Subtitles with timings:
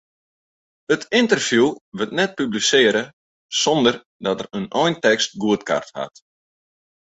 [0.93, 1.67] It ynterview
[1.97, 3.03] wurdt net publisearre
[3.61, 6.15] sonder dat er de eintekst goedkard hat.